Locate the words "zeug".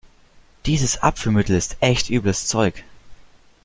2.47-2.83